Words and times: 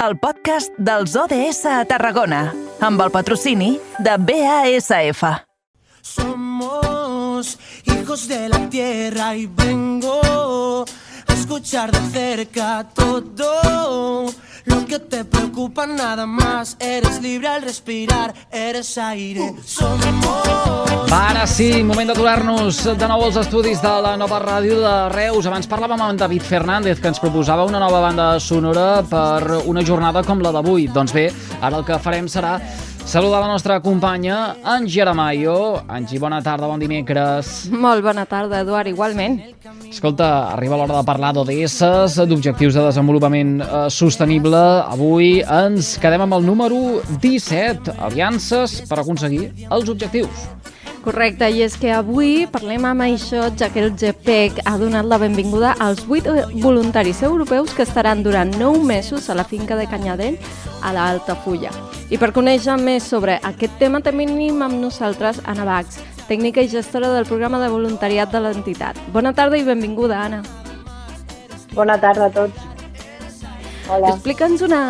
el 0.00 0.16
podcast 0.16 0.72
dels 0.80 1.12
ODS 1.16 1.66
a 1.68 1.82
Tarragona, 1.84 2.54
amb 2.80 3.02
el 3.04 3.10
patrocini 3.12 3.74
de 4.00 4.16
BASF. 4.16 5.24
Somos 6.00 7.58
hijos 7.84 8.26
de 8.28 8.48
la 8.48 8.68
tierra 8.70 9.36
y 9.36 9.46
vengo 9.46 10.84
a 11.26 11.32
escuchar 11.34 11.92
de 11.92 12.00
cerca 12.10 12.86
todo 12.94 14.32
lo 14.64 14.86
que 14.86 14.98
te 14.98 15.24
preocupa 15.24 15.86
nada 15.86 16.24
más. 16.24 16.76
Eres 16.80 17.20
libre 17.20 17.48
al 17.48 17.62
respirar, 17.62 18.34
eres 18.50 18.96
aire. 18.96 19.52
Somos. 19.64 20.89
Ara 21.10 21.42
sí, 21.42 21.82
moment 21.82 22.06
d'aturar-nos 22.06 22.76
de 22.94 23.06
nou 23.10 23.24
als 23.26 23.34
estudis 23.40 23.80
de 23.82 23.90
la 24.04 24.12
nova 24.14 24.38
ràdio 24.38 24.76
de 24.78 24.92
Reus. 25.10 25.48
Abans 25.50 25.66
parlàvem 25.66 25.98
amb 25.98 26.12
en 26.12 26.20
David 26.20 26.44
Fernández, 26.46 27.00
que 27.02 27.10
ens 27.10 27.18
proposava 27.18 27.64
una 27.66 27.80
nova 27.82 27.98
banda 28.04 28.28
sonora 28.38 29.02
per 29.02 29.58
una 29.66 29.82
jornada 29.82 30.22
com 30.22 30.38
la 30.38 30.52
d'avui. 30.54 30.86
Doncs 30.94 31.10
bé, 31.16 31.26
ara 31.58 31.80
el 31.80 31.84
que 31.88 31.98
farem 31.98 32.30
serà 32.30 32.60
saludar 33.02 33.40
la 33.42 33.50
nostra 33.50 33.80
companya, 33.82 34.54
Angie 34.62 35.02
Aramayo. 35.02 35.82
Angie, 35.88 36.20
bona 36.22 36.38
tarda, 36.46 36.70
bon 36.70 36.78
dimecres. 36.78 37.66
Molt 37.74 38.06
bona 38.06 38.22
tarda, 38.30 38.62
Eduard, 38.62 38.86
igualment. 38.94 39.40
Escolta, 39.90 40.52
arriba 40.54 40.78
l'hora 40.78 41.00
de 41.00 41.06
parlar 41.10 41.34
d'ODS, 41.34 42.22
d'objectius 42.22 42.78
de 42.78 42.86
desenvolupament 42.86 43.56
eh, 43.66 43.84
sostenible. 43.90 44.62
Avui 44.86 45.40
ens 45.42 45.96
quedem 45.98 46.22
amb 46.28 46.38
el 46.38 46.46
número 46.46 47.00
17, 47.18 47.98
aliances 47.98 48.84
per 48.86 49.02
aconseguir 49.02 49.48
els 49.66 49.90
objectius. 49.90 50.46
Correcte, 51.00 51.46
i 51.48 51.62
és 51.64 51.78
que 51.80 51.88
avui 51.96 52.44
parlem 52.52 52.84
amb 52.84 53.06
això, 53.06 53.46
ja 53.56 53.70
que 53.72 53.80
el 53.80 53.94
GPEC 53.96 54.58
ha 54.68 54.74
donat 54.76 55.06
la 55.08 55.16
benvinguda 55.22 55.72
als 55.80 56.02
8 56.04 56.50
voluntaris 56.60 57.22
europeus 57.24 57.72
que 57.72 57.86
estaran 57.88 58.22
durant 58.22 58.52
9 58.60 58.84
mesos 58.84 59.30
a 59.30 59.34
la 59.34 59.46
finca 59.48 59.78
de 59.80 59.86
Canyadell, 59.88 60.36
a 60.84 60.92
l'Alta 60.92 61.38
Fulla. 61.40 61.72
I 62.12 62.20
per 62.20 62.34
conèixer 62.36 62.76
més 62.76 63.08
sobre 63.08 63.38
aquest 63.40 63.80
tema 63.80 64.02
tenim 64.04 64.60
amb 64.60 64.76
nosaltres 64.76 65.40
Anna 65.48 65.64
Bax, 65.64 66.02
tècnica 66.28 66.60
i 66.60 66.68
gestora 66.68 67.08
del 67.14 67.24
programa 67.24 67.62
de 67.64 67.72
voluntariat 67.72 68.28
de 68.28 68.44
l'entitat. 68.44 69.00
Bona 69.14 69.32
tarda 69.32 69.56
i 69.56 69.64
benvinguda, 69.64 70.20
Anna. 70.20 70.44
Bona 71.72 71.96
tarda 71.96 72.28
a 72.28 72.34
tots. 72.34 72.68
Hola. 73.88 74.12
Explica'ns 74.12 74.60
una, 74.62 74.84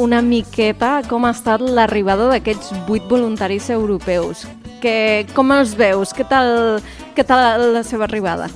una 0.00 0.22
miqueta 0.22 1.00
com 1.10 1.26
ha 1.26 1.34
estat 1.34 1.60
l'arribada 1.66 2.30
d'aquests 2.30 2.70
8 2.86 3.08
voluntaris 3.10 3.68
europeus. 3.74 4.46
Que, 4.82 5.24
com 5.36 5.52
els 5.54 5.76
veus? 5.78 6.10
Què 6.10 6.24
tal, 6.26 6.80
què 7.14 7.22
tal 7.26 7.68
la 7.76 7.84
seva 7.86 8.08
arribada? 8.08 8.48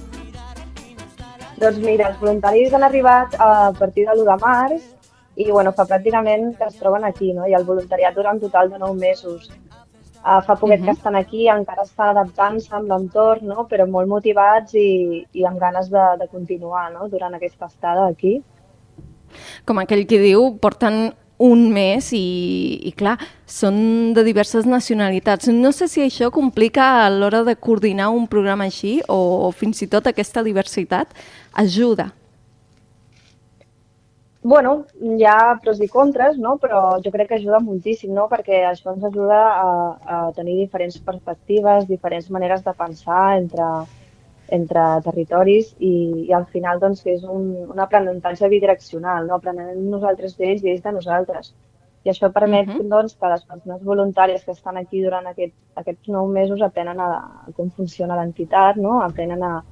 Doncs 1.56 1.78
mira, 1.80 2.10
els 2.10 2.18
voluntaris 2.20 2.74
han 2.74 2.84
arribat 2.84 3.36
a 3.38 3.70
partir 3.78 4.08
de 4.08 4.16
l'1 4.16 4.26
de 4.26 4.36
març 4.42 4.82
i 5.36 5.46
bueno, 5.50 5.72
fa 5.76 5.86
pràcticament 5.88 6.50
que 6.58 6.66
es 6.66 6.76
troben 6.80 7.04
aquí, 7.04 7.30
no? 7.36 7.46
I 7.46 7.54
el 7.56 7.64
voluntariat 7.68 8.16
dura 8.16 8.32
un 8.34 8.40
total 8.42 8.72
de 8.72 8.80
9 8.82 8.98
mesos. 8.98 9.50
Uh, 10.26 10.40
fa 10.42 10.56
poquet 10.56 10.80
uh 10.80 10.82
-huh. 10.82 10.84
que 10.86 10.96
estan 10.98 11.16
aquí, 11.16 11.48
encara 11.48 11.82
estan 11.82 12.08
adaptant-se 12.08 12.74
amb 12.74 12.88
l'entorn, 12.90 13.46
no? 13.46 13.66
però 13.70 13.86
molt 13.86 14.08
motivats 14.08 14.74
i, 14.74 15.24
i 15.32 15.44
amb 15.44 15.60
ganes 15.60 15.88
de, 15.88 16.04
de 16.18 16.26
continuar 16.28 16.92
no? 16.92 17.08
durant 17.08 17.34
aquesta 17.34 17.66
estada 17.66 18.08
aquí. 18.08 18.42
Com 19.64 19.78
aquell 19.78 20.06
que 20.06 20.18
diu, 20.18 20.58
porten 20.58 21.14
un 21.38 21.66
mes 21.72 22.12
i, 22.16 22.26
i 22.88 22.92
clar, 22.96 23.16
són 23.46 24.14
de 24.16 24.24
diverses 24.24 24.66
nacionalitats. 24.66 25.50
No 25.52 25.72
sé 25.72 25.88
si 25.88 26.04
això 26.04 26.30
complica 26.32 27.04
a 27.04 27.10
l'hora 27.12 27.42
de 27.44 27.56
coordinar 27.56 28.08
un 28.14 28.26
programa 28.26 28.68
així 28.70 29.00
o, 29.08 29.48
o 29.48 29.50
fins 29.52 29.82
i 29.84 29.90
tot 29.92 30.08
aquesta 30.08 30.44
diversitat 30.46 31.12
ajuda. 31.52 32.10
Bueno, 34.46 34.84
hi 35.02 35.24
ha 35.26 35.56
pros 35.58 35.80
i 35.82 35.88
contres, 35.90 36.36
no? 36.38 36.54
però 36.62 37.00
jo 37.02 37.10
crec 37.10 37.32
que 37.32 37.38
ajuda 37.40 37.58
moltíssim, 37.58 38.12
no? 38.14 38.28
perquè 38.30 38.60
això 38.68 38.92
ens 38.92 39.02
ajuda 39.08 39.40
a, 39.42 39.70
a 40.06 40.18
tenir 40.36 40.54
diferents 40.60 41.00
perspectives, 41.02 41.88
diferents 41.88 42.28
maneres 42.30 42.62
de 42.62 42.74
pensar 42.78 43.40
entre, 43.40 43.66
entre 44.52 44.82
territoris 45.04 45.74
i, 45.78 45.92
i 46.28 46.32
al 46.32 46.46
final 46.52 46.80
doncs, 46.80 47.04
és 47.06 47.22
un, 47.24 47.52
un 47.72 47.78
aprenentatge 47.82 48.48
bidireccional, 48.52 49.26
no? 49.26 49.38
aprenem 49.38 49.86
nosaltres 49.90 50.36
d'ells 50.38 50.64
i 50.64 50.72
ells 50.72 50.82
de 50.84 50.92
nosaltres. 50.92 51.52
I 52.06 52.12
això 52.12 52.30
permet 52.32 52.68
uh 52.68 52.74
-huh. 52.74 52.88
doncs, 52.88 53.16
que 53.20 53.28
les 53.28 53.44
persones 53.44 53.82
voluntàries 53.82 54.44
que 54.44 54.52
estan 54.52 54.76
aquí 54.76 55.02
durant 55.02 55.26
aquest, 55.26 55.54
aquests 55.74 56.08
nou 56.08 56.28
mesos 56.28 56.62
aprenen 56.62 57.00
a, 57.00 57.08
a 57.46 57.52
com 57.56 57.70
funciona 57.70 58.16
l'entitat, 58.16 58.76
no? 58.76 59.00
aprenen 59.02 59.42
a, 59.42 59.62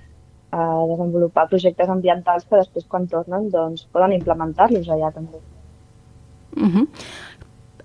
a 0.51 0.87
desenvolupar 0.89 1.49
projectes 1.49 1.89
ambientals 1.89 2.45
que 2.45 2.57
després 2.57 2.87
quan 2.87 3.07
tornen 3.07 3.51
doncs, 3.51 3.87
poden 3.93 4.13
implementar-los 4.13 4.89
allà 4.89 5.13
també. 5.13 5.39
Uh 6.57 6.69
-huh. 6.69 6.87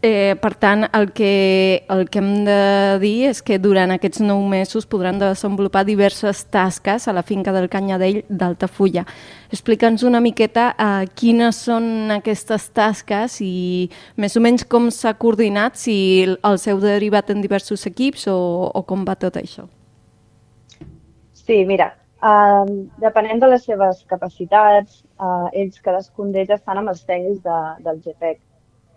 Eh, 0.01 0.37
per 0.39 0.53
tant, 0.55 0.85
el 0.95 1.09
que, 1.11 1.83
el 1.91 2.05
que 2.07 2.21
hem 2.21 2.45
de 2.47 2.59
dir 3.01 3.25
és 3.27 3.41
que 3.43 3.57
durant 3.59 3.91
aquests 3.91 4.21
nou 4.23 4.39
mesos 4.47 4.87
podran 4.87 5.19
desenvolupar 5.19 5.81
diverses 5.83 6.45
tasques 6.47 7.09
a 7.09 7.15
la 7.17 7.23
finca 7.27 7.51
del 7.51 7.67
Canyadell 7.67 8.21
d'Altafulla. 8.29 9.03
Explica'ns 9.51 10.05
una 10.07 10.23
miqueta 10.23 10.69
eh, 10.71 11.09
quines 11.19 11.59
són 11.67 12.15
aquestes 12.15 12.69
tasques 12.71 13.41
i 13.43 13.89
més 14.15 14.39
o 14.39 14.45
menys 14.45 14.63
com 14.63 14.87
s'ha 14.87 15.17
coordinat, 15.19 15.75
si 15.75 15.99
el 16.23 16.63
seu 16.63 16.79
derivat 16.79 17.35
en 17.35 17.43
diversos 17.43 17.83
equips 17.91 18.29
o, 18.31 18.39
o 18.71 18.87
com 18.87 19.03
va 19.03 19.19
tot 19.19 19.35
això. 19.35 19.67
Sí, 21.35 21.65
mira, 21.67 21.91
uh, 22.23 22.63
depenent 23.03 23.43
de 23.43 23.51
les 23.51 23.67
seves 23.67 24.05
capacitats, 24.07 25.01
uh, 25.19 25.49
ells 25.51 25.81
cadascun 25.83 26.31
d'ells 26.31 26.55
estan 26.55 26.79
amb 26.79 26.93
els 26.93 27.03
tècnics 27.03 27.43
de, 27.43 27.63
del 27.83 27.99
GPEC. 28.05 28.45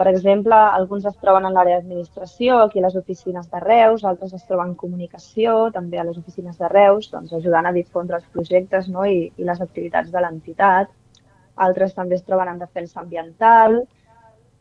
Per 0.03 0.11
exemple, 0.11 0.57
alguns 0.77 1.05
es 1.07 1.19
troben 1.23 1.45
en 1.47 1.53
l'àrea 1.55 1.77
d'administració, 1.79 2.57
aquí 2.59 2.81
a 2.81 2.83
les 2.89 2.97
oficines 2.99 3.45
de 3.53 3.59
Reus, 3.63 4.03
altres 4.11 4.33
es 4.35 4.47
troben 4.49 4.73
en 4.73 4.79
comunicació, 4.81 5.53
també 5.77 6.01
a 6.01 6.05
les 6.09 6.17
oficines 6.19 6.57
de 6.59 6.71
Reus, 6.73 7.07
doncs, 7.13 7.31
ajudant 7.39 7.69
a 7.71 7.73
difondre 7.77 8.19
els 8.19 8.27
projectes 8.35 8.89
no? 8.91 9.05
I, 9.07 9.29
i 9.39 9.47
les 9.47 9.63
activitats 9.63 10.11
de 10.11 10.23
l'entitat. 10.25 10.91
Altres 11.69 11.95
també 11.95 12.19
es 12.19 12.27
troben 12.27 12.51
en 12.51 12.59
defensa 12.65 12.99
ambiental, 13.05 13.79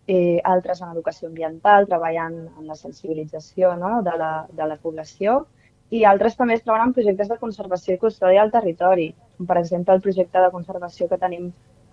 eh, 0.05 0.37
altres 0.53 0.83
en 0.85 0.93
educació 0.93 1.31
ambiental, 1.31 1.89
treballant 1.89 2.37
en 2.45 2.69
la 2.69 2.77
sensibilització 2.77 3.73
no? 3.81 3.95
de, 4.05 4.13
la, 4.21 4.31
de 4.61 4.69
la 4.69 4.77
població 4.85 5.39
i 5.91 6.05
altres 6.07 6.37
també 6.37 6.55
es 6.55 6.61
troben 6.63 6.85
en 6.85 6.93
projectes 6.95 7.33
de 7.33 7.41
conservació 7.41 7.97
i 7.97 7.99
custòdia 8.05 8.45
al 8.45 8.53
territori, 8.53 9.09
com 9.37 9.49
per 9.49 9.57
exemple 9.59 9.97
el 9.97 10.05
projecte 10.05 10.45
de 10.45 10.53
conservació 10.53 11.09
que 11.09 11.19
tenim 11.25 11.49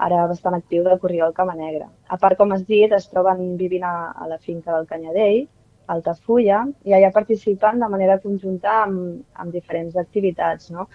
ara 0.06 0.24
bastant 0.30 0.54
actiu 0.54 0.84
del 0.84 0.98
Corriol 1.02 1.34
Negra. 1.56 1.88
A 2.08 2.16
part, 2.16 2.38
com 2.38 2.52
has 2.52 2.64
dit, 2.64 2.92
es 2.92 3.08
troben 3.08 3.56
vivint 3.56 3.84
a, 3.84 4.12
a 4.14 4.28
la 4.28 4.38
finca 4.38 4.72
del 4.72 4.86
Canyadell, 4.86 5.46
Altafulla, 5.86 6.66
i 6.84 6.92
allà 6.92 7.10
participen 7.12 7.80
de 7.80 7.88
manera 7.88 8.18
conjunta 8.20 8.82
amb, 8.84 9.22
amb 9.34 9.52
diferents 9.52 9.96
activitats. 9.96 10.70
No? 10.70 10.88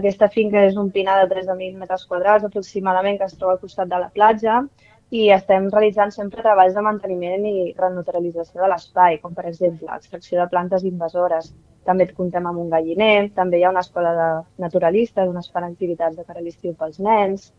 Aquesta 0.00 0.28
finca 0.28 0.62
és 0.66 0.76
un 0.76 0.90
pinar 0.90 1.16
de 1.20 1.28
13.000 1.34 1.78
metres 1.82 2.06
quadrats 2.06 2.44
aproximadament 2.44 3.18
que 3.18 3.28
es 3.28 3.36
troba 3.36 3.56
al 3.56 3.60
costat 3.60 3.88
de 3.88 4.00
la 4.02 4.10
platja 4.14 4.62
i 5.10 5.28
estem 5.30 5.68
realitzant 5.70 6.10
sempre 6.14 6.42
treballs 6.42 6.74
de 6.74 6.82
manteniment 6.82 7.44
i 7.46 7.72
renaturalització 7.78 8.62
de 8.62 8.70
l'espai, 8.72 9.20
com 9.22 9.34
per 9.34 9.46
exemple 9.50 9.92
extracció 9.94 10.40
de 10.40 10.48
plantes 10.50 10.84
invasores. 10.84 11.52
També 11.86 12.08
comptem 12.14 12.46
amb 12.50 12.58
un 12.58 12.72
galliner, 12.72 13.28
també 13.34 13.60
hi 13.60 13.64
ha 13.64 13.70
una 13.70 13.84
escola 13.86 14.14
de 14.16 14.30
naturalistes 14.64 15.28
on 15.28 15.38
es 15.38 15.52
fan 15.52 15.68
activitats 15.68 16.16
de 16.16 16.24
cara 16.24 16.42
a 16.42 16.46
l'estiu 16.46 16.74
pels 16.74 16.98
nens, 16.98 17.52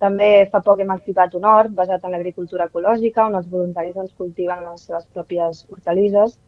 també 0.00 0.28
fa 0.52 0.62
poc 0.64 0.80
hem 0.80 0.90
activat 0.94 1.34
un 1.36 1.46
hort 1.48 1.74
basat 1.76 2.04
en 2.04 2.14
l'agricultura 2.14 2.66
ecològica, 2.70 3.26
on 3.26 3.36
els 3.40 3.48
voluntaris 3.54 3.94
doncs, 3.96 4.14
cultiven 4.16 4.64
les 4.66 4.86
seves 4.88 5.06
pròpies 5.14 5.64
hortalisses 5.68 6.38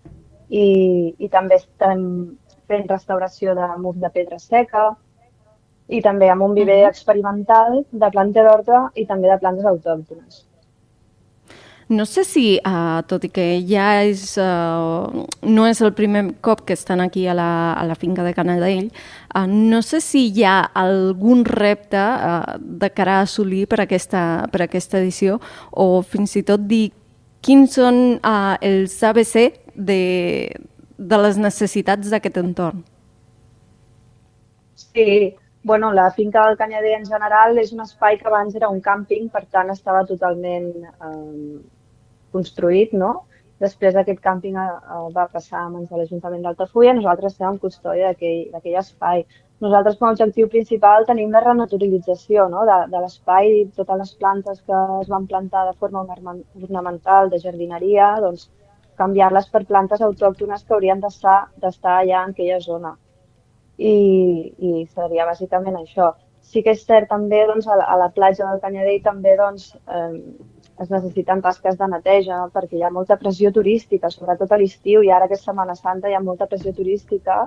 i, 0.49 0.67
i 1.19 1.29
també 1.33 1.59
estem 1.61 2.07
fent 2.69 2.89
restauració 2.89 3.57
de 3.59 3.69
murs 3.85 4.01
de 4.01 4.11
pedra 4.15 4.39
seca 4.41 4.87
i 5.89 6.01
també 6.01 6.31
amb 6.33 6.47
un 6.49 6.57
viver 6.57 6.81
experimental 6.89 7.83
de 8.05 8.11
planta 8.17 8.47
d'horta 8.47 8.87
i 8.95 9.05
també 9.07 9.29
de 9.29 9.39
plantes 9.43 9.69
autòctones. 9.75 10.47
No 11.93 12.07
sé 12.09 12.23
si, 12.25 12.45
uh, 12.65 13.03
tot 13.05 13.27
i 13.27 13.29
que 13.29 13.45
ja 13.69 14.01
és, 14.07 14.23
uh, 14.41 15.25
no 15.45 15.67
és 15.69 15.81
el 15.85 15.91
primer 15.93 16.23
cop 16.41 16.63
que 16.65 16.73
estan 16.73 17.03
aquí 17.05 17.27
a 17.29 17.35
la, 17.37 17.49
a 17.77 17.83
la 17.85 17.97
finca 18.01 18.25
de 18.25 18.33
Canadell, 18.33 18.87
uh, 19.35 19.45
no 19.45 19.83
sé 19.85 20.01
si 20.01 20.23
hi 20.31 20.47
ha 20.49 20.57
algun 20.73 21.45
repte 21.45 22.01
uh, 22.01 22.57
de 22.57 22.89
cara 22.97 23.19
a 23.19 23.27
assolir 23.27 23.67
per 23.69 23.83
aquesta, 23.85 24.23
per 24.55 24.63
aquesta 24.65 25.03
edició 25.03 25.37
o 25.71 26.01
fins 26.01 26.33
i 26.41 26.45
tot 26.49 26.65
dir 26.71 26.87
quins 27.45 27.77
són 27.77 28.01
uh, 28.23 28.57
els 28.65 28.97
ABC 29.05 29.53
de, 29.77 30.01
de 30.97 31.21
les 31.27 31.37
necessitats 31.37 32.09
d'aquest 32.09 32.41
entorn. 32.41 32.81
Sí, 34.81 35.37
bueno, 35.63 35.93
la 35.93 36.11
finca 36.11 36.47
del 36.47 36.57
Canyader 36.57 36.97
en 36.99 37.07
general 37.07 37.59
és 37.59 37.73
un 37.73 37.85
espai 37.85 38.19
que 38.19 38.29
abans 38.29 38.57
era 38.57 38.73
un 38.73 38.81
càmping, 38.81 39.29
per 39.31 39.45
tant 39.51 39.71
estava 39.71 40.03
totalment 40.09 40.73
eh, 40.89 41.61
construït, 42.35 42.97
no? 43.05 43.13
després 43.63 43.97
aquest 43.97 44.21
càmping 44.25 44.59
eh, 44.59 44.67
eh, 44.67 45.07
va 45.17 45.29
passar 45.33 45.63
a 45.63 45.71
mans 45.71 45.91
de 45.91 45.99
l'Ajuntament 45.99 46.43
d'Altafulla, 46.45 46.97
nosaltres 46.99 47.35
estem 47.35 47.49
en 47.53 47.61
custòdia 47.63 48.13
d'aquell 48.13 48.79
espai. 48.81 49.25
Nosaltres 49.63 49.99
com 49.99 50.09
a 50.09 50.15
objectiu 50.17 50.49
principal 50.51 51.07
tenim 51.07 51.31
la 51.35 51.43
renaturalització 51.45 52.49
no? 52.51 52.65
de, 52.71 52.79
de 52.95 53.03
l'espai, 53.05 53.53
totes 53.77 54.01
les 54.01 54.15
plantes 54.23 54.65
que 54.67 54.81
es 55.03 55.13
van 55.13 55.29
plantar 55.31 55.69
de 55.69 55.77
forma 55.79 56.03
ornamental, 56.09 57.31
de 57.31 57.39
jardineria, 57.45 58.17
doncs 58.25 58.49
canviar-les 58.99 59.47
per 59.53 59.63
plantes 59.69 60.03
autòctones 60.03 60.67
que 60.67 60.75
haurien 60.75 61.01
d'estar 61.03 61.95
allà 61.95 62.25
en 62.25 62.35
aquella 62.35 62.59
zona. 62.67 62.97
I, 63.79 63.95
I 64.59 64.73
seria 64.91 65.29
bàsicament 65.31 65.79
això. 65.79 66.11
Sí 66.43 66.61
que 66.67 66.75
és 66.75 66.83
cert 66.85 67.09
també 67.09 67.45
doncs, 67.47 67.69
a, 67.71 67.79
la, 67.79 67.87
a 67.87 67.97
la 68.01 68.11
platja 68.17 68.49
del 68.51 68.61
Canyadell 68.61 68.99
també 69.07 69.37
doncs, 69.39 69.71
eh, 69.87 70.19
es 70.81 70.91
necessiten 70.91 71.43
tasques 71.43 71.77
de 71.79 71.89
neteja 71.89 72.39
perquè 72.55 72.79
hi 72.79 72.83
ha 72.87 72.91
molta 72.91 73.19
pressió 73.21 73.53
turística, 73.53 74.11
sobretot 74.11 74.53
a 74.53 74.59
l'estiu 74.61 75.03
i 75.03 75.11
ara 75.11 75.29
que 75.29 75.37
és 75.39 75.45
Setmana 75.45 75.77
Santa 75.79 76.09
hi 76.09 76.17
ha 76.17 76.23
molta 76.25 76.49
pressió 76.51 76.73
turística 76.77 77.45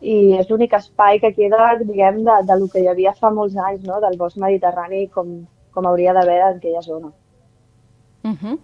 i 0.00 0.36
és 0.36 0.50
l'únic 0.50 0.74
espai 0.76 1.20
que 1.22 1.32
queda, 1.36 1.76
diguem, 1.80 2.22
de, 2.24 2.40
de 2.48 2.56
lo 2.60 2.68
que 2.72 2.82
hi 2.82 2.88
havia 2.90 3.14
fa 3.16 3.30
molts 3.32 3.56
anys, 3.56 3.86
no? 3.86 4.00
del 4.00 4.18
bosc 4.20 4.36
mediterrani 4.36 5.06
com, 5.14 5.38
com 5.72 5.86
hauria 5.88 6.12
d'haver 6.16 6.40
en 6.42 6.58
aquella 6.58 6.82
zona. 6.82 7.12
Uh 8.26 8.34
-huh. 8.34 8.58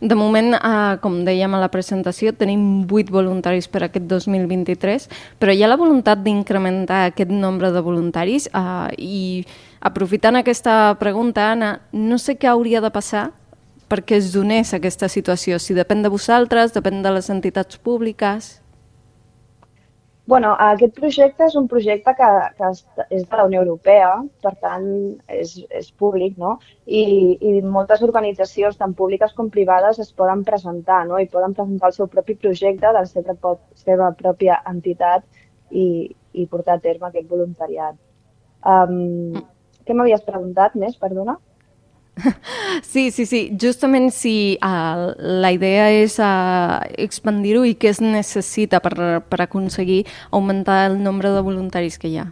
De 0.00 0.14
moment, 0.14 0.54
uh, 0.54 0.98
com 1.00 1.24
dèiem 1.24 1.54
a 1.54 1.60
la 1.60 1.68
presentació, 1.68 2.32
tenim 2.32 2.86
8 2.90 3.10
voluntaris 3.10 3.68
per 3.68 3.82
aquest 3.84 4.06
2023, 4.06 5.08
però 5.38 5.52
hi 5.52 5.62
ha 5.62 5.68
la 5.68 5.76
voluntat 5.76 6.18
d'incrementar 6.22 7.06
aquest 7.06 7.30
nombre 7.30 7.70
de 7.70 7.80
voluntaris 7.80 8.48
uh, 8.54 8.88
i 8.96 9.44
aprofitant 9.80 10.36
aquesta 10.36 10.96
pregunta, 10.98 11.52
Anna, 11.52 11.80
no 11.92 12.18
sé 12.18 12.38
què 12.38 12.48
hauria 12.48 12.80
de 12.80 12.90
passar 12.90 13.32
perquè 13.92 14.16
es 14.16 14.32
donés 14.32 14.72
aquesta 14.72 15.10
situació? 15.12 15.60
Si 15.60 15.76
depèn 15.76 16.00
de 16.04 16.10
vosaltres, 16.12 16.72
depèn 16.72 17.02
de 17.04 17.12
les 17.12 17.28
entitats 17.34 17.76
públiques? 17.76 18.54
Bueno, 20.32 20.52
aquest 20.64 20.94
projecte 20.96 21.44
és 21.50 21.56
un 21.58 21.66
projecte 21.68 22.14
que, 22.16 22.28
que 22.56 22.68
és 23.10 23.24
de 23.26 23.36
la 23.36 23.44
Unió 23.48 23.64
Europea, 23.64 24.12
per 24.40 24.52
tant 24.62 24.86
és, 25.26 25.56
és 25.74 25.90
públic, 25.98 26.38
no? 26.38 26.54
I, 26.86 27.02
I 27.36 27.52
moltes 27.66 28.04
organitzacions, 28.06 28.78
tant 28.80 28.94
públiques 28.96 29.34
com 29.36 29.50
privades, 29.52 29.98
es 30.00 30.12
poden 30.16 30.44
presentar, 30.46 31.02
no? 31.10 31.18
I 31.18 31.28
poden 31.32 31.56
presentar 31.58 31.90
el 31.90 31.96
seu 31.98 32.08
propi 32.08 32.38
projecte 32.38 32.86
de 32.86 32.94
la 32.96 33.04
seva, 33.10 33.56
seva 33.82 34.12
pròpia 34.22 34.60
entitat 34.70 35.26
i, 35.68 36.14
i 36.32 36.46
portar 36.46 36.78
a 36.78 36.84
terme 36.86 37.10
aquest 37.10 37.28
voluntariat. 37.28 37.98
Um, 38.62 39.42
què 39.82 39.92
m'havies 39.98 40.22
preguntat 40.24 40.78
més, 40.78 40.94
perdona? 41.02 41.36
Sí, 42.82 43.10
sí, 43.10 43.26
sí. 43.26 43.56
Justament 43.60 44.10
si 44.12 44.58
uh, 44.62 45.12
la 45.18 45.52
idea 45.52 45.88
és 45.92 46.18
uh, 46.20 46.82
expandir-ho 47.00 47.64
i 47.68 47.74
què 47.76 47.92
es 47.92 48.00
necessita 48.04 48.80
per, 48.84 48.94
per 49.28 49.40
aconseguir 49.44 50.04
augmentar 50.30 50.86
el 50.90 51.02
nombre 51.02 51.32
de 51.32 51.42
voluntaris 51.44 51.98
que 51.98 52.10
hi 52.12 52.18
ha. 52.20 52.28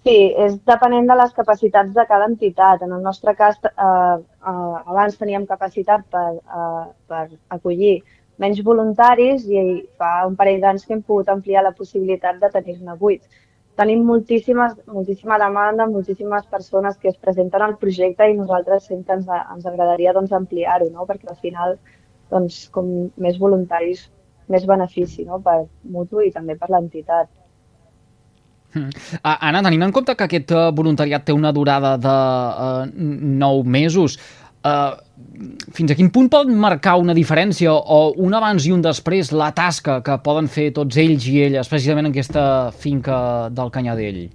Sí, 0.00 0.16
és 0.32 0.54
depenent 0.64 1.10
de 1.10 1.16
les 1.18 1.34
capacitats 1.36 1.92
de 1.92 2.04
cada 2.08 2.26
entitat. 2.30 2.80
En 2.86 2.94
el 2.96 3.02
nostre 3.04 3.34
cas, 3.36 3.58
eh, 3.68 3.74
uh, 3.76 4.78
abans 4.86 5.18
teníem 5.20 5.44
capacitat 5.46 6.06
per, 6.08 6.38
uh, 6.40 6.86
per 7.06 7.26
acollir 7.52 7.98
menys 8.40 8.62
voluntaris 8.64 9.44
i 9.52 9.82
fa 10.00 10.24
un 10.24 10.38
parell 10.38 10.62
d'anys 10.62 10.86
que 10.86 10.96
hem 10.96 11.02
pogut 11.04 11.28
ampliar 11.28 11.66
la 11.66 11.74
possibilitat 11.76 12.40
de 12.40 12.48
tenir-ne 12.54 12.96
vuit 12.96 13.20
tenim 13.80 14.04
moltíssimes, 14.04 14.76
moltíssima 14.92 15.38
demanda, 15.40 15.88
moltíssimes 15.88 16.46
persones 16.52 16.98
que 17.00 17.08
es 17.08 17.18
presenten 17.18 17.64
al 17.64 17.78
projecte 17.80 18.28
i 18.28 18.36
nosaltres 18.36 18.86
sempre 18.90 19.16
ens, 19.16 19.28
ens 19.40 19.66
agradaria 19.66 20.14
doncs, 20.16 20.34
ampliar-ho, 20.36 20.90
no? 20.92 21.08
perquè 21.08 21.30
al 21.32 21.40
final, 21.40 21.76
doncs, 22.32 22.66
com 22.74 22.90
més 23.16 23.40
voluntaris, 23.40 24.06
més 24.52 24.66
benefici 24.68 25.24
no? 25.24 25.40
per 25.44 25.62
mutu 25.94 26.20
i 26.26 26.32
també 26.34 26.58
per 26.60 26.68
l'entitat. 26.74 27.30
Mm. 28.70 28.90
Anna, 29.26 29.64
tenint 29.66 29.82
en 29.88 29.92
compte 29.94 30.14
que 30.14 30.28
aquest 30.28 30.52
eh, 30.54 30.68
voluntariat 30.76 31.24
té 31.26 31.34
una 31.34 31.50
durada 31.50 31.96
de 31.98 32.12
uh, 32.14 32.84
nou 33.40 33.64
mesos, 33.66 34.14
uh, 34.64 34.96
fins 35.76 35.92
a 35.92 35.96
quin 35.98 36.10
punt 36.12 36.30
pot 36.32 36.50
marcar 36.50 36.96
una 37.00 37.14
diferència 37.16 37.72
o 37.72 38.00
un 38.26 38.34
abans 38.36 38.66
i 38.66 38.74
un 38.74 38.82
després 38.84 39.32
la 39.32 39.50
tasca 39.56 40.00
que 40.06 40.18
poden 40.24 40.48
fer 40.48 40.70
tots 40.76 40.98
ells 41.00 41.28
i 41.30 41.40
elles 41.46 41.70
precisament 41.70 42.08
en 42.08 42.14
aquesta 42.14 42.44
finca 42.84 43.48
del 43.54 43.72
Canyadell? 43.74 44.28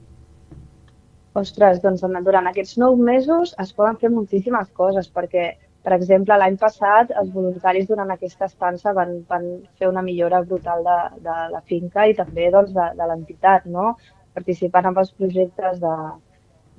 Ostres, 1.35 1.81
doncs 1.83 2.03
durant 2.23 2.47
aquests 2.47 2.77
nou 2.79 2.95
mesos 2.95 3.53
es 3.59 3.73
poden 3.75 3.97
fer 3.99 4.11
moltíssimes 4.11 4.69
coses 4.73 5.09
perquè, 5.11 5.49
per 5.83 5.95
exemple, 5.97 6.37
l'any 6.39 6.55
passat 6.61 7.11
els 7.11 7.33
voluntaris 7.33 7.89
durant 7.89 8.13
aquesta 8.13 8.47
estança 8.47 8.93
van, 8.95 9.17
van 9.27 9.49
fer 9.75 9.89
una 9.91 10.03
millora 10.05 10.41
brutal 10.47 10.85
de, 10.85 10.99
de 11.25 11.35
la 11.51 11.61
finca 11.67 12.07
i 12.07 12.15
també 12.15 12.47
doncs, 12.53 12.71
de, 12.77 12.87
de 12.95 13.09
l'entitat, 13.09 13.67
no? 13.67 13.97
participant 14.35 14.87
en 14.87 14.97
els 15.01 15.11
projectes 15.15 15.83
de, 15.83 15.97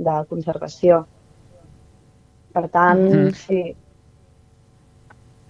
de 0.09 0.17
conservació. 0.33 1.05
Per 2.55 2.69
tant, 2.77 3.03
mm 3.11 3.29
-hmm. 3.29 3.77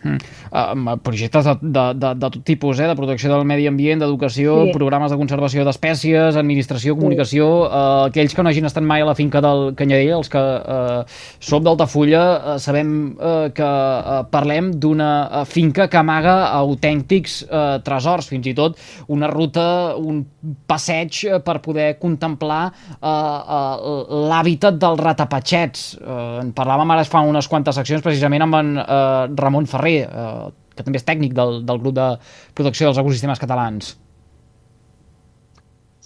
Sí, 0.07 0.35
Uh, 0.57 0.95
projectes 1.03 1.45
de, 1.45 1.53
de, 1.61 1.83
de, 1.99 2.11
de 2.15 2.29
tot 2.31 2.45
tipus, 2.47 2.79
eh? 2.81 2.87
de 2.89 2.95
protecció 2.97 3.29
del 3.29 3.45
medi 3.45 3.67
ambient, 3.69 4.01
d'educació, 4.01 4.55
sí. 4.69 4.75
programes 4.77 5.11
de 5.13 5.19
conservació 5.19 5.65
d'espècies, 5.67 6.39
administració, 6.39 6.95
comunicació, 6.97 7.49
sí. 7.67 7.67
uh, 7.67 8.05
aquells 8.07 8.33
que 8.33 8.45
no 8.45 8.53
hagin 8.53 8.69
estat 8.69 8.87
mai 8.87 9.03
a 9.03 9.09
la 9.09 9.17
finca 9.19 9.43
del 9.45 9.75
Canyadell, 9.77 10.15
els 10.21 10.31
que 10.33 10.41
uh, 10.41 11.03
som 11.43 11.65
d'Altafulla, 11.67 12.23
uh, 12.23 12.55
sabem 12.63 12.93
uh, 13.19 13.49
que 13.57 13.67
uh, 13.67 14.21
parlem 14.33 14.71
d'una 14.81 15.11
uh, 15.27 15.43
finca 15.51 15.89
que 15.93 16.01
amaga 16.01 16.37
autèntics 16.63 17.41
uh, 17.49 17.83
tresors, 17.85 18.31
fins 18.31 18.47
i 18.47 18.55
tot 18.57 18.79
una 19.13 19.29
ruta, 19.33 19.67
un 19.99 20.23
passeig 20.71 21.21
uh, 21.27 21.41
per 21.45 21.59
poder 21.65 21.89
contemplar 22.01 22.63
uh, 22.71 23.11
uh, 23.11 24.23
l'hàbitat 24.31 24.79
dels 24.81 25.03
ratapatxets. 25.03 25.87
Uh, 26.01 26.39
en 26.45 26.55
parlàvem 26.57 26.95
ara 26.95 27.05
fa 27.07 27.27
unes 27.27 27.51
quantes 27.51 27.77
seccions 27.77 28.05
precisament 28.05 28.47
amb 28.47 28.61
en 28.63 28.73
uh, 28.79 29.27
Ramon 29.37 29.67
Ferrer, 29.71 29.96
eh, 30.05 30.49
que 30.77 30.85
també 30.85 31.01
és 31.01 31.07
tècnic 31.07 31.37
del, 31.37 31.63
del 31.67 31.81
grup 31.83 31.97
de 31.97 32.09
protecció 32.57 32.89
dels 32.89 33.01
ecosistemes 33.01 33.41
catalans. 33.41 33.95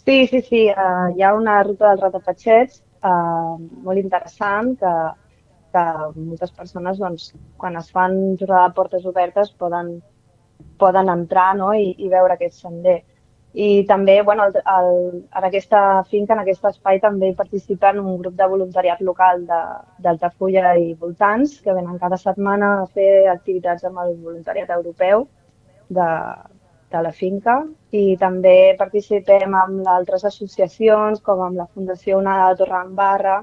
Sí, 0.00 0.26
sí, 0.30 0.40
sí. 0.46 0.62
Uh, 0.70 1.10
hi 1.16 1.22
ha 1.22 1.34
una 1.36 1.58
ruta 1.66 1.90
dels 1.90 2.04
ratapatxets 2.06 2.80
uh, 3.04 3.58
molt 3.84 4.00
interessant 4.00 4.72
que, 4.80 4.94
que 5.74 5.84
moltes 6.16 6.54
persones, 6.56 6.98
doncs, 7.02 7.30
quan 7.60 7.76
es 7.80 7.90
fan 7.94 8.16
jornada 8.40 8.70
de 8.70 8.76
portes 8.78 9.06
obertes, 9.06 9.52
poden, 9.60 9.98
poden 10.80 11.12
entrar 11.12 11.52
no? 11.58 11.72
I, 11.76 11.92
i 11.98 12.08
veure 12.12 12.36
aquest 12.36 12.62
sender. 12.62 13.00
I 13.52 13.84
també, 13.86 14.20
bueno, 14.22 14.44
el, 14.46 14.54
el, 14.54 15.24
en 15.34 15.44
aquesta 15.44 16.04
finca, 16.10 16.34
en 16.36 16.42
aquest 16.44 16.64
espai, 16.70 17.00
també 17.02 17.30
hi 17.30 17.34
participen 17.34 17.98
un 17.98 18.20
grup 18.20 18.36
de 18.38 18.46
voluntariat 18.46 19.00
local 19.02 19.42
d'Altafulla 19.46 20.76
i 20.78 20.92
voltants, 20.94 21.56
que 21.64 21.74
venen 21.74 21.98
cada 21.98 22.16
setmana 22.16 22.70
a 22.82 22.86
fer 22.86 23.26
activitats 23.32 23.84
amb 23.88 23.98
el 24.04 24.14
voluntariat 24.22 24.70
europeu 24.76 25.26
de, 25.88 26.10
de 26.94 27.02
la 27.02 27.10
finca. 27.10 27.56
I 27.90 28.14
també 28.22 28.76
participem 28.78 29.58
amb 29.64 29.90
altres 29.96 30.24
associacions, 30.30 31.18
com 31.20 31.42
amb 31.42 31.58
la 31.58 31.66
Fundació 31.74 32.22
Una 32.22 32.38
de 32.44 32.62
Torre 32.62 32.84
Barra, 32.94 33.40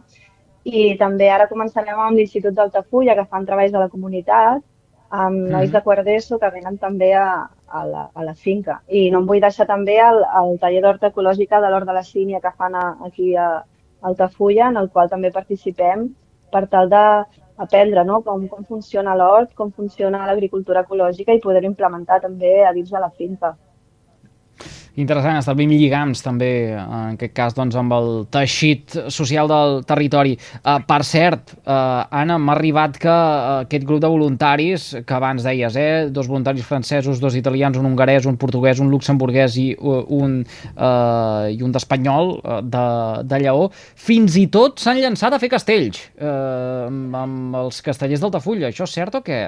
i 0.64 0.96
també 1.00 1.28
ara 1.32 1.52
començarem 1.52 2.00
amb 2.00 2.16
l'Institut 2.16 2.56
d'Altafulla, 2.56 3.16
que 3.16 3.28
fan 3.28 3.46
treballs 3.46 3.76
de 3.76 3.84
la 3.84 3.92
comunitat, 3.92 4.64
amb 5.10 5.48
nois 5.52 5.72
de 5.72 5.82
quart 5.82 6.04
d'ESO 6.06 6.40
que 6.40 6.52
venen 6.52 6.78
també 6.78 7.14
a, 7.16 7.48
a, 7.68 7.86
la, 7.86 8.08
a 8.14 8.24
la 8.24 8.34
finca. 8.36 8.82
I 8.88 9.10
no 9.12 9.22
em 9.22 9.28
vull 9.30 9.42
deixar 9.42 9.68
també 9.68 9.98
el, 10.04 10.24
el 10.42 10.58
taller 10.60 10.82
d'horta 10.84 11.12
ecològica 11.14 11.62
de 11.64 11.72
l'Hort 11.72 11.88
de 11.88 11.96
la 11.96 12.04
Sínia 12.04 12.42
que 12.44 12.52
fan 12.52 12.76
a, 12.76 12.86
aquí 13.08 13.36
a 13.36 13.64
Altafulla, 14.02 14.68
en 14.70 14.78
el 14.78 14.90
qual 14.90 15.10
també 15.10 15.32
participem 15.32 16.10
per 16.52 16.66
tal 16.72 16.90
d'aprendre 16.90 18.04
no? 18.06 18.22
com, 18.22 18.48
com 18.48 18.64
funciona 18.64 19.16
l'hort, 19.16 19.54
com 19.56 19.72
funciona 19.72 20.26
l'agricultura 20.28 20.84
ecològica 20.86 21.34
i 21.34 21.44
poder 21.44 21.64
implementar 21.66 22.22
també 22.22 22.60
a 22.66 22.74
dins 22.74 22.92
de 22.92 23.00
la 23.00 23.10
finca 23.10 23.56
interessant 24.98 25.38
establir 25.38 25.68
lligams 25.70 26.24
també, 26.26 26.52
en 26.74 27.16
aquest 27.16 27.34
cas 27.38 27.56
doncs, 27.58 27.78
amb 27.78 27.94
el 27.98 28.10
teixit 28.34 28.98
social 29.14 29.50
del 29.50 29.82
territori. 29.88 30.36
Uh, 30.64 30.80
per 30.88 31.02
cert, 31.08 31.54
uh, 31.62 32.08
Anna, 32.10 32.40
m'ha 32.42 32.56
arribat 32.58 32.98
que 33.02 33.12
uh, 33.12 33.62
aquest 33.68 33.86
grup 33.88 34.02
de 34.04 34.12
voluntaris, 34.12 34.90
que 35.06 35.18
abans 35.18 35.46
deies, 35.46 35.78
eh, 35.78 36.08
dos 36.14 36.30
voluntaris 36.30 36.66
francesos, 36.66 37.22
dos 37.22 37.38
italians, 37.38 37.78
un 37.78 37.90
hongarès, 37.92 38.26
un 38.26 38.40
portuguès, 38.42 38.82
un 38.84 38.92
luxemburguès 38.94 39.60
i 39.62 39.70
uh, 39.78 40.02
un, 40.18 40.42
uh, 40.74 41.48
i 41.54 41.62
un 41.64 41.74
d'espanyol, 41.76 42.36
uh, 42.42 42.60
de, 42.66 42.86
de 43.30 43.42
Lleó, 43.46 43.70
fins 43.96 44.38
i 44.42 44.48
tot 44.54 44.82
s'han 44.82 45.02
llançat 45.04 45.36
a 45.36 45.42
fer 45.42 45.52
castells 45.54 46.02
uh, 46.18 46.88
amb 47.22 47.58
els 47.64 47.82
castellers 47.86 48.24
d'Altafulla. 48.24 48.72
Això 48.72 48.90
és 48.90 48.98
cert 48.98 49.22
o 49.22 49.26
què? 49.26 49.42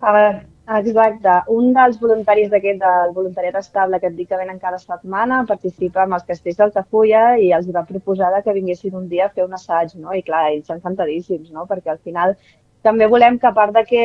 A 0.00 0.12
veure, 0.16 0.40
exacte. 0.78 1.34
Un 1.52 1.74
dels 1.76 1.98
voluntaris 2.00 2.48
d'aquest, 2.52 2.80
del 2.80 3.12
voluntariat 3.16 3.58
estable 3.60 4.00
que 4.00 4.08
et 4.08 4.16
dic 4.16 4.30
que 4.30 4.40
venen 4.40 4.60
cada 4.62 4.78
setmana, 4.80 5.42
participa 5.48 6.04
amb 6.06 6.16
els 6.16 6.26
castells 6.28 6.60
d'Altafulla 6.60 7.24
i 7.38 7.52
els 7.56 7.68
va 7.74 7.84
proposar 7.88 8.32
que 8.42 8.56
vinguessin 8.56 8.96
un 8.96 9.08
dia 9.12 9.28
a 9.28 9.34
fer 9.34 9.44
un 9.44 9.56
assaig, 9.58 9.94
no? 10.00 10.14
I 10.16 10.24
clar, 10.24 10.46
ells 10.54 10.72
encantadíssims, 10.72 11.50
no? 11.52 11.66
Perquè 11.68 11.92
al 11.92 12.02
final 12.04 12.36
també 12.82 13.08
volem 13.12 13.38
que 13.38 13.50
a 13.50 13.56
part 13.56 13.76
de 13.76 13.84
que 13.84 14.04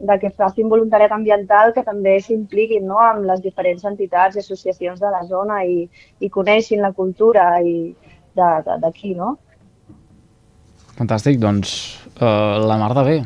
de 0.00 0.18
que 0.18 0.30
facin 0.30 0.68
voluntariat 0.68 1.12
ambiental 1.12 1.74
que 1.74 1.82
també 1.84 2.16
s'impliquin 2.24 2.86
no? 2.88 2.98
amb 2.98 3.26
les 3.28 3.42
diferents 3.44 3.84
entitats 3.84 4.36
i 4.36 4.40
associacions 4.40 5.00
de 5.00 5.10
la 5.12 5.20
zona 5.28 5.60
i, 5.64 5.84
i 6.20 6.30
coneixin 6.32 6.80
la 6.82 6.92
cultura 6.96 7.52
i 7.60 7.92
d'aquí, 8.34 9.12
no? 9.14 9.34
Fantàstic, 10.96 11.38
doncs 11.42 11.74
uh, 12.20 12.60
la 12.64 12.78
mar 12.80 12.94
de 12.96 13.04
bé. 13.04 13.18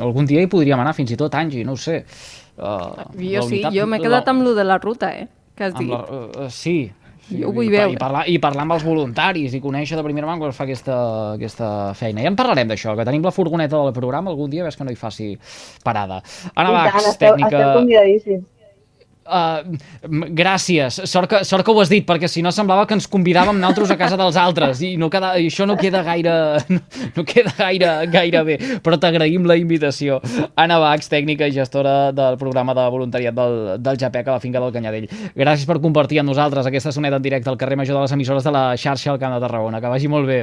Algun 0.00 0.28
dia 0.28 0.42
hi 0.42 0.48
podríem 0.50 0.80
anar, 0.80 0.94
fins 0.96 1.12
i 1.12 1.18
tot, 1.20 1.34
Angi, 1.36 1.66
no 1.68 1.76
ho 1.76 1.80
sé. 1.80 2.02
Uh, 2.56 3.06
jo 3.18 3.44
sí, 3.48 3.62
jo 3.72 3.86
m'he 3.88 4.00
quedat 4.00 4.28
amb 4.28 4.44
lo 4.44 4.56
de 4.56 4.64
la 4.64 4.78
ruta, 4.80 5.12
eh? 5.16 5.28
Que 5.56 5.68
has 5.68 5.74
dit. 5.76 5.90
La, 5.90 6.02
uh, 6.04 6.48
sí, 6.52 6.92
jo 7.30 7.48
ho 7.48 7.54
vull 7.54 7.68
I, 7.68 7.72
veure. 7.72 7.94
I 7.94 7.98
parlar, 8.00 8.22
I 8.28 8.38
parlar 8.42 8.66
amb 8.66 8.76
els 8.76 8.86
voluntaris 8.86 9.56
i 9.56 9.60
conèixer 9.64 9.98
de 9.98 10.04
primera 10.06 10.28
mà 10.28 10.36
quan 10.40 10.52
es 10.52 10.58
fa 10.58 10.66
aquesta, 10.68 10.96
aquesta 11.38 11.68
feina. 11.98 12.24
Ja 12.24 12.32
en 12.32 12.38
parlarem 12.38 12.70
d'això, 12.70 12.96
que 12.98 13.06
tenim 13.08 13.24
la 13.24 13.34
furgoneta 13.34 13.80
del 13.80 13.96
programa 13.96 14.32
algun 14.32 14.52
dia, 14.52 14.64
ves 14.66 14.78
que 14.78 14.86
no 14.86 14.92
hi 14.92 14.98
faci 15.00 15.32
parada. 15.84 16.22
Anna 16.54 16.74
Bax, 16.76 17.16
tècnica... 17.20 17.52
Esteu 17.52 17.78
convidadíssims. 17.80 18.48
Uh, 19.32 19.78
gràcies, 20.36 20.98
sort 21.08 21.30
que, 21.30 21.38
sort 21.48 21.64
que 21.64 21.72
ho 21.72 21.78
has 21.80 21.88
dit 21.88 22.04
perquè 22.04 22.28
si 22.28 22.42
no 22.44 22.50
semblava 22.52 22.84
que 22.88 22.92
ens 22.98 23.06
convidàvem 23.08 23.56
nosaltres 23.56 23.92
a 23.94 23.96
casa 23.96 24.18
dels 24.20 24.36
altres 24.36 24.82
i, 24.84 24.90
no 25.00 25.08
queda, 25.08 25.30
i 25.40 25.46
això 25.48 25.64
no 25.64 25.78
queda 25.80 26.02
gaire 26.04 26.34
no, 26.68 26.80
no 27.16 27.24
queda 27.24 27.54
gaire, 27.56 27.92
gaire 28.12 28.42
bé. 28.44 28.58
Però 28.84 28.98
t'agraïm 29.00 29.46
la 29.48 29.56
invitació. 29.56 30.18
Anna 30.60 30.76
Bax, 30.82 31.08
tècnica 31.12 31.48
i 31.48 31.54
gestora 31.56 32.10
del 32.12 32.36
programa 32.40 32.76
de 32.76 32.84
voluntariat 32.92 33.36
del, 33.38 33.56
del 33.80 34.02
JAPEC 34.02 34.28
a 34.28 34.36
la 34.36 34.42
finca 34.42 34.60
del 34.60 34.74
Canyadell. 34.74 35.08
Gràcies 35.38 35.68
per 35.70 35.80
compartir 35.80 36.20
amb 36.20 36.32
nosaltres 36.32 36.68
aquesta 36.68 36.92
soneta 36.92 37.16
en 37.16 37.24
directe 37.24 37.48
al 37.48 37.56
carrer 37.60 37.80
Major 37.80 37.96
de 37.96 38.04
les 38.04 38.16
emissores 38.18 38.44
de 38.44 38.52
la 38.52 38.66
xarxa 38.76 39.14
al 39.14 39.22
Camp 39.22 39.38
de 39.38 39.40
Tarragona, 39.46 39.80
que 39.80 39.94
vagi 39.96 40.12
molt 40.12 40.28
bé. 40.28 40.42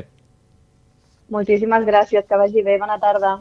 Moltíssimes 1.29 1.85
gràcies, 1.85 2.25
que 2.25 2.41
vagi 2.41 2.65
bé, 2.65 2.79
bona 2.81 2.97
tarda 2.97 3.39